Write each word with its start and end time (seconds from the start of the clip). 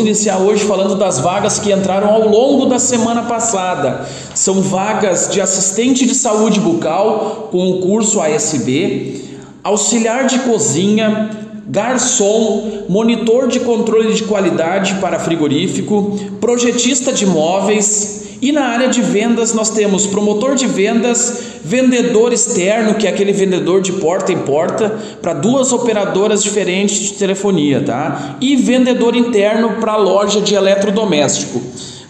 Iniciar 0.00 0.38
hoje 0.38 0.64
falando 0.64 0.94
das 0.94 1.18
vagas 1.18 1.58
que 1.58 1.70
entraram 1.70 2.08
ao 2.08 2.26
longo 2.26 2.64
da 2.64 2.78
semana 2.78 3.24
passada. 3.24 4.06
São 4.34 4.62
vagas 4.62 5.28
de 5.30 5.42
assistente 5.42 6.06
de 6.06 6.14
saúde 6.14 6.58
bucal 6.58 7.48
com 7.52 7.70
o 7.70 7.80
curso 7.80 8.18
ASB, 8.18 9.22
auxiliar 9.62 10.24
de 10.24 10.38
cozinha, 10.38 11.49
garçom, 11.66 12.84
monitor 12.88 13.48
de 13.48 13.60
controle 13.60 14.12
de 14.14 14.24
qualidade 14.24 14.94
para 14.96 15.18
frigorífico, 15.18 16.18
projetista 16.40 17.12
de 17.12 17.26
móveis, 17.26 18.20
e 18.42 18.52
na 18.52 18.68
área 18.68 18.88
de 18.88 19.02
vendas 19.02 19.52
nós 19.52 19.68
temos 19.68 20.06
promotor 20.06 20.54
de 20.54 20.66
vendas, 20.66 21.42
vendedor 21.62 22.32
externo, 22.32 22.94
que 22.94 23.06
é 23.06 23.10
aquele 23.10 23.32
vendedor 23.32 23.82
de 23.82 23.92
porta 23.92 24.32
em 24.32 24.38
porta 24.38 24.98
para 25.20 25.34
duas 25.34 25.72
operadoras 25.72 26.42
diferentes 26.42 26.98
de 27.00 27.12
telefonia, 27.14 27.82
tá? 27.82 28.36
E 28.40 28.56
vendedor 28.56 29.14
interno 29.14 29.76
para 29.78 29.96
loja 29.96 30.40
de 30.40 30.54
eletrodoméstico. 30.54 31.60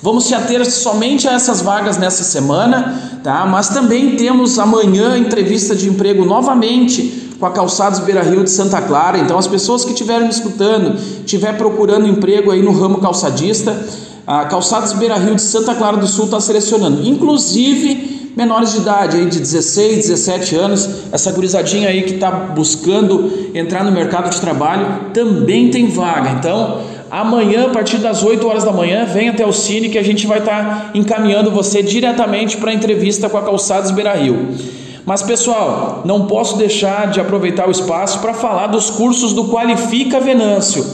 Vamos 0.00 0.24
se 0.24 0.34
ater 0.34 0.64
somente 0.70 1.28
a 1.28 1.32
essas 1.32 1.60
vagas 1.60 1.98
nessa 1.98 2.22
semana, 2.22 3.20
tá? 3.24 3.44
Mas 3.44 3.68
também 3.68 4.14
temos 4.14 4.56
amanhã 4.58 5.18
entrevista 5.18 5.74
de 5.74 5.88
emprego 5.88 6.24
novamente 6.24 7.19
com 7.40 7.46
a 7.46 7.50
Calçados 7.50 8.00
Beira 8.00 8.22
Rio 8.22 8.44
de 8.44 8.50
Santa 8.50 8.82
Clara. 8.82 9.18
Então, 9.18 9.38
as 9.38 9.46
pessoas 9.46 9.82
que 9.82 9.92
estiverem 9.92 10.24
me 10.24 10.30
escutando, 10.30 10.94
estiver 11.24 11.56
procurando 11.56 12.06
emprego 12.06 12.50
aí 12.50 12.62
no 12.62 12.70
ramo 12.70 12.98
calçadista, 12.98 13.74
a 14.26 14.44
Calçados 14.44 14.92
Beira 14.92 15.16
Rio 15.16 15.34
de 15.34 15.42
Santa 15.42 15.74
Clara 15.74 15.96
do 15.96 16.06
Sul 16.06 16.26
está 16.26 16.38
selecionando, 16.38 17.02
inclusive 17.08 18.30
menores 18.36 18.72
de 18.72 18.78
idade, 18.78 19.16
aí 19.16 19.26
de 19.26 19.38
16, 19.38 20.08
17 20.08 20.54
anos, 20.54 20.88
essa 21.10 21.32
gurizadinha 21.32 21.88
aí 21.88 22.02
que 22.02 22.14
está 22.14 22.30
buscando 22.30 23.50
entrar 23.54 23.82
no 23.84 23.90
mercado 23.90 24.30
de 24.30 24.40
trabalho, 24.40 25.10
também 25.12 25.70
tem 25.70 25.88
vaga. 25.88 26.30
Então, 26.38 26.82
amanhã, 27.10 27.66
a 27.66 27.70
partir 27.70 27.96
das 27.96 28.22
8 28.22 28.46
horas 28.46 28.64
da 28.64 28.72
manhã, 28.72 29.04
vem 29.04 29.30
até 29.30 29.44
o 29.44 29.52
Cine 29.52 29.88
que 29.88 29.98
a 29.98 30.02
gente 30.02 30.26
vai 30.26 30.38
estar 30.38 30.64
tá 30.64 30.90
encaminhando 30.94 31.50
você 31.50 31.82
diretamente 31.82 32.58
para 32.58 32.70
a 32.70 32.74
entrevista 32.74 33.28
com 33.28 33.38
a 33.38 33.42
Calçados 33.42 33.90
Beira 33.90 34.12
Rio. 34.12 34.48
Mas 35.04 35.22
pessoal, 35.22 36.02
não 36.04 36.26
posso 36.26 36.56
deixar 36.56 37.10
de 37.10 37.20
aproveitar 37.20 37.68
o 37.68 37.70
espaço 37.70 38.20
para 38.20 38.34
falar 38.34 38.68
dos 38.68 38.90
cursos 38.90 39.32
do 39.32 39.48
Qualifica 39.48 40.20
Venâncio. 40.20 40.84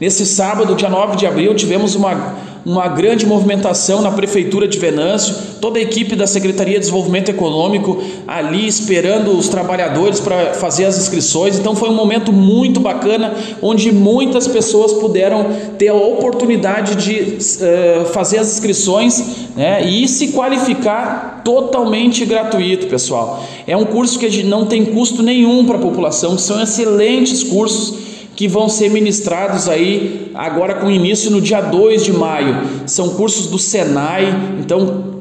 Nesse 0.00 0.24
sábado, 0.24 0.74
dia 0.74 0.88
9 0.88 1.16
de 1.16 1.26
abril, 1.26 1.54
tivemos 1.54 1.94
uma 1.94 2.34
uma 2.70 2.86
grande 2.86 3.26
movimentação 3.26 4.00
na 4.00 4.12
prefeitura 4.12 4.68
de 4.68 4.78
Venâncio, 4.78 5.34
toda 5.60 5.78
a 5.78 5.82
equipe 5.82 6.14
da 6.14 6.26
Secretaria 6.26 6.74
de 6.74 6.80
Desenvolvimento 6.80 7.28
Econômico 7.28 8.00
ali 8.26 8.66
esperando 8.66 9.32
os 9.36 9.48
trabalhadores 9.48 10.20
para 10.20 10.54
fazer 10.54 10.84
as 10.84 10.96
inscrições. 10.96 11.58
Então 11.58 11.74
foi 11.74 11.88
um 11.88 11.94
momento 11.94 12.32
muito 12.32 12.78
bacana 12.78 13.34
onde 13.60 13.90
muitas 13.90 14.46
pessoas 14.46 14.92
puderam 14.92 15.46
ter 15.76 15.88
a 15.88 15.94
oportunidade 15.94 16.94
de 16.94 17.38
uh, 17.62 18.04
fazer 18.06 18.38
as 18.38 18.52
inscrições 18.52 19.48
né, 19.56 19.84
e 19.84 20.06
se 20.06 20.28
qualificar 20.28 21.42
totalmente 21.44 22.24
gratuito, 22.24 22.86
pessoal. 22.86 23.44
É 23.66 23.76
um 23.76 23.84
curso 23.84 24.18
que 24.18 24.42
não 24.44 24.64
tem 24.66 24.84
custo 24.84 25.22
nenhum 25.22 25.64
para 25.64 25.76
a 25.76 25.80
população, 25.80 26.38
são 26.38 26.62
excelentes 26.62 27.42
cursos 27.42 28.09
que 28.34 28.48
vão 28.48 28.68
ser 28.68 28.88
ministrados 28.90 29.68
aí 29.68 30.30
agora 30.34 30.74
com 30.74 30.90
início 30.90 31.30
no 31.30 31.40
dia 31.40 31.60
2 31.60 32.04
de 32.04 32.12
maio. 32.12 32.62
São 32.86 33.10
cursos 33.10 33.46
do 33.46 33.58
Senai, 33.58 34.34
então 34.58 35.20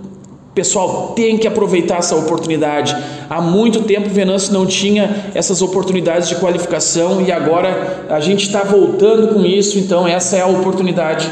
Pessoal, 0.54 1.14
tem 1.16 1.38
que 1.38 1.48
aproveitar 1.48 2.00
essa 2.00 2.16
oportunidade. 2.18 2.94
Há 3.30 3.40
muito 3.40 3.84
tempo 3.84 4.10
Venâncio 4.10 4.52
não 4.52 4.66
tinha 4.66 5.32
essas 5.34 5.62
oportunidades 5.62 6.28
de 6.28 6.36
qualificação 6.36 7.22
e 7.22 7.32
agora 7.32 8.08
a 8.10 8.20
gente 8.20 8.48
está 8.48 8.64
voltando 8.64 9.34
com 9.34 9.46
isso, 9.46 9.78
então 9.78 10.06
essa 10.06 10.36
é 10.36 10.42
a 10.42 10.48
oportunidade 10.48 11.32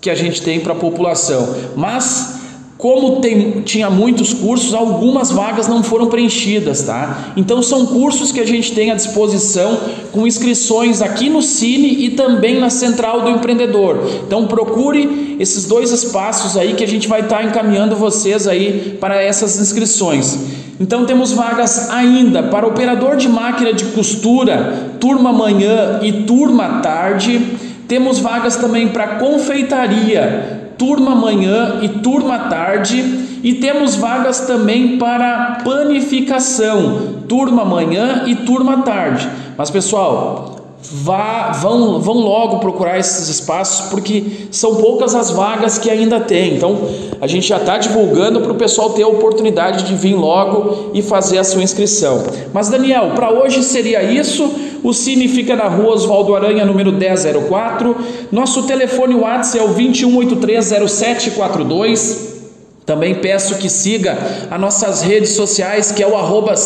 que 0.00 0.10
a 0.10 0.16
gente 0.16 0.42
tem 0.42 0.58
para 0.58 0.72
a 0.72 0.76
população. 0.76 1.54
Mas 1.76 2.39
como 2.80 3.20
tem, 3.20 3.60
tinha 3.60 3.90
muitos 3.90 4.32
cursos, 4.32 4.72
algumas 4.72 5.30
vagas 5.30 5.68
não 5.68 5.82
foram 5.82 6.06
preenchidas, 6.06 6.82
tá? 6.82 7.34
Então 7.36 7.62
são 7.62 7.84
cursos 7.84 8.32
que 8.32 8.40
a 8.40 8.46
gente 8.46 8.72
tem 8.72 8.90
à 8.90 8.94
disposição 8.94 9.78
com 10.10 10.26
inscrições 10.26 11.02
aqui 11.02 11.28
no 11.28 11.42
Cine 11.42 12.06
e 12.06 12.10
também 12.10 12.58
na 12.58 12.70
Central 12.70 13.20
do 13.20 13.28
Empreendedor. 13.28 13.98
Então 14.26 14.46
procure 14.46 15.36
esses 15.38 15.66
dois 15.66 15.90
espaços 15.90 16.56
aí 16.56 16.72
que 16.72 16.82
a 16.82 16.88
gente 16.88 17.06
vai 17.06 17.20
estar 17.20 17.38
tá 17.38 17.44
encaminhando 17.44 17.96
vocês 17.96 18.48
aí 18.48 18.96
para 18.98 19.22
essas 19.22 19.58
inscrições. 19.58 20.38
Então 20.80 21.04
temos 21.04 21.32
vagas 21.32 21.90
ainda 21.90 22.44
para 22.44 22.66
operador 22.66 23.16
de 23.16 23.28
máquina 23.28 23.74
de 23.74 23.84
costura, 23.86 24.94
turma 24.98 25.30
manhã 25.30 26.00
e 26.02 26.22
turma 26.22 26.80
tarde. 26.80 27.58
Temos 27.86 28.18
vagas 28.18 28.56
também 28.56 28.88
para 28.88 29.18
confeitaria, 29.18 30.59
turma 30.80 31.14
manhã 31.14 31.80
e 31.82 31.90
turma 31.90 32.38
tarde, 32.48 33.04
e 33.42 33.52
temos 33.56 33.96
vagas 33.96 34.40
também 34.40 34.96
para 34.96 35.60
panificação, 35.62 37.20
turma 37.28 37.66
manhã 37.66 38.24
e 38.26 38.34
turma 38.34 38.78
tarde. 38.78 39.28
Mas 39.58 39.70
pessoal, 39.70 40.59
vá, 40.82 41.52
vão, 41.52 42.00
vão 42.00 42.14
logo 42.14 42.58
procurar 42.58 42.98
esses 42.98 43.28
espaços 43.28 43.90
porque 43.90 44.48
são 44.50 44.76
poucas 44.76 45.14
as 45.14 45.30
vagas 45.30 45.76
que 45.78 45.90
ainda 45.90 46.20
tem. 46.20 46.56
Então 46.56 46.78
a 47.20 47.26
gente 47.26 47.46
já 47.46 47.58
está 47.58 47.76
divulgando 47.78 48.40
para 48.40 48.52
o 48.52 48.54
pessoal 48.54 48.90
ter 48.90 49.02
a 49.02 49.08
oportunidade 49.08 49.84
de 49.84 49.94
vir 49.94 50.14
logo 50.14 50.90
e 50.94 51.02
fazer 51.02 51.36
a 51.38 51.44
sua 51.44 51.62
inscrição. 51.62 52.24
Mas 52.52 52.68
Daniel, 52.68 53.12
para 53.14 53.30
hoje 53.30 53.62
seria 53.62 54.02
isso. 54.02 54.50
O 54.82 54.92
Cine 54.94 55.28
fica 55.28 55.54
na 55.54 55.68
rua 55.68 55.92
Oswaldo 55.92 56.34
Aranha, 56.34 56.64
número 56.64 56.90
1004. 56.90 57.94
Nosso 58.32 58.62
telefone 58.62 59.14
WhatsApp 59.14 59.58
é 59.58 59.62
o 59.62 59.74
21830742. 59.74 62.39
Também 62.90 63.14
peço 63.14 63.54
que 63.54 63.70
siga 63.70 64.18
as 64.50 64.60
nossas 64.60 65.00
redes 65.00 65.30
sociais, 65.30 65.92
que 65.92 66.02
é 66.02 66.08
o 66.08 66.16
arroba 66.16 66.56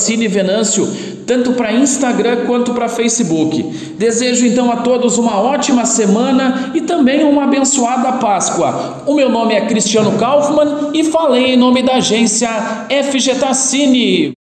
tanto 1.26 1.52
para 1.52 1.70
Instagram 1.70 2.46
quanto 2.46 2.72
para 2.72 2.88
Facebook. 2.88 3.62
Desejo 3.98 4.46
então 4.46 4.72
a 4.72 4.76
todos 4.76 5.18
uma 5.18 5.38
ótima 5.38 5.84
semana 5.84 6.70
e 6.74 6.80
também 6.80 7.24
uma 7.24 7.44
abençoada 7.44 8.12
Páscoa. 8.12 9.02
O 9.06 9.12
meu 9.12 9.28
nome 9.28 9.52
é 9.52 9.66
Cristiano 9.66 10.12
Kaufmann 10.12 10.92
e 10.94 11.04
falei 11.04 11.52
em 11.52 11.56
nome 11.58 11.82
da 11.82 11.96
agência 11.96 12.48
FG 12.88 13.54
Cine. 13.54 14.32